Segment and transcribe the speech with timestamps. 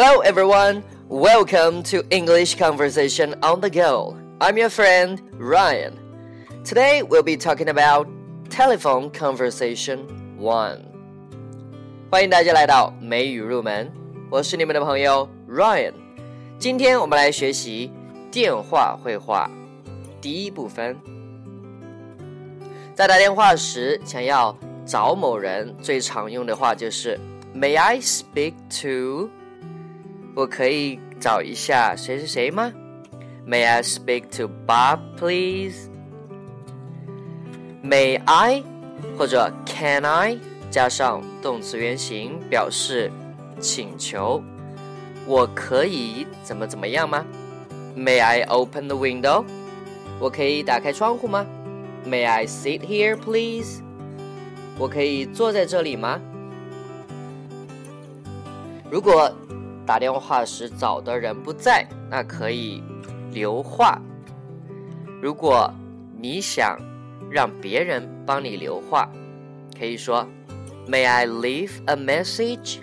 [0.00, 0.82] Hello, everyone.
[1.08, 4.16] Welcome to English Conversation on the Go.
[4.40, 5.94] I'm your friend Ryan.
[6.64, 8.06] Today we'll be talking about
[8.50, 10.06] telephone conversation
[10.38, 10.80] one.
[12.10, 13.90] 欢迎大家来到美语入门，
[14.30, 15.94] 我是你们的朋友 Ryan。
[16.58, 17.90] 今天我们来学习
[18.30, 19.50] 电话会话
[20.20, 20.96] 第一部分。
[22.94, 27.18] 在打电话时，想要找某人，最常用的话就是
[27.54, 29.30] May I speak to？
[30.33, 32.71] 我可以找一下谁是谁吗
[33.45, 35.89] ？May I speak to Bob, please?
[37.83, 38.63] May I
[39.17, 40.37] 或者 Can I
[40.69, 43.11] 加上动词原形表示
[43.59, 44.41] 请求。
[45.27, 47.25] 我可以怎么怎么样吗
[47.95, 49.43] ？May I open the window?
[50.19, 51.45] 我可以打开窗户吗
[52.05, 53.81] ？May I sit here, please?
[54.79, 56.19] 我可以坐在这里吗？
[58.89, 59.31] 如果
[59.91, 62.81] 打电话时找的人不在，那可以
[63.33, 64.01] 留话。
[65.21, 65.69] 如果
[66.17, 66.79] 你想
[67.29, 69.11] 让别人帮你留话，
[69.77, 70.25] 可以说
[70.87, 72.79] “May I leave a message？”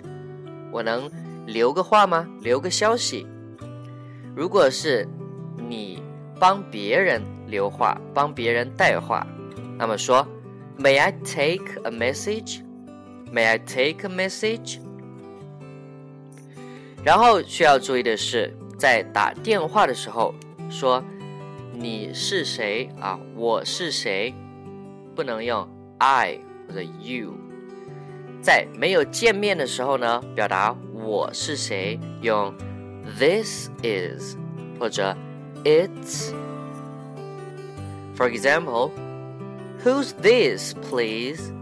[0.71, 1.09] 我能
[1.47, 2.27] 留个话吗？
[2.41, 3.25] 留个消息。
[4.35, 5.07] 如果是
[5.67, 6.03] 你
[6.39, 9.25] 帮别人留话，帮别人带话，
[9.79, 10.27] 那么说
[10.77, 14.77] “May I take a message？”“May I take a message？”
[17.03, 20.33] 然后需要注意的是，在打电话的时候
[20.69, 21.03] 说
[21.73, 23.19] “你是谁啊？
[23.35, 24.33] 我是谁”，
[25.15, 27.33] 不能用 I 或者 You。
[28.41, 32.53] 在没有见面的时候呢，表达我是谁用
[33.17, 34.35] This is
[34.79, 35.15] 或者
[35.63, 36.33] It's。
[38.15, 38.91] For example,
[39.83, 41.53] Who's this, please?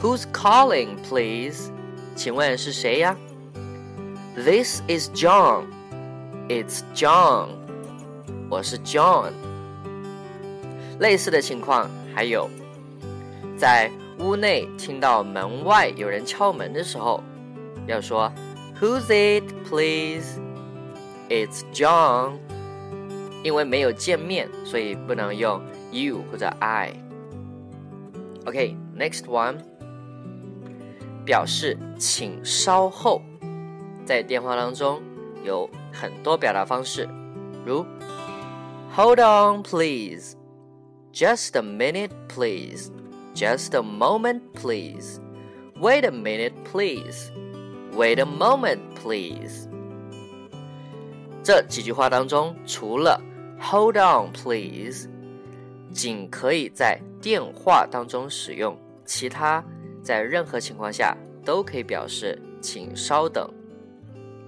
[0.00, 1.70] Who's calling, please?
[2.16, 3.16] 请问是谁呀
[4.35, 5.65] ？This is John.
[6.47, 7.49] It's John.
[8.49, 9.31] 我是 John.
[10.99, 12.49] 类似的情况还有，
[13.57, 17.23] 在屋内听到门外有人敲门的时候，
[17.85, 18.31] 要说
[18.79, 20.39] Who's it, please?
[21.29, 22.37] It's John.
[23.43, 25.61] 因为没有见面，所以不能用
[25.91, 26.93] you 或者 I.
[28.45, 29.57] OK, next one.
[31.25, 33.21] 表示请稍后。
[34.12, 35.00] 在电话当中
[35.42, 37.08] 有很多表达方式，
[37.64, 37.82] 如
[38.94, 40.36] Hold on, please.
[41.14, 42.90] Just a minute, please.
[43.34, 45.18] Just a moment, please.
[45.80, 47.30] Wait a minute, please.
[47.94, 49.66] Wait a moment, please.
[51.42, 53.18] 这几句话当中，除了
[53.62, 55.08] Hold on, please，
[55.90, 59.64] 仅可以在电话当中使用，其他
[60.02, 63.50] 在任何情况下都可以表示请稍等。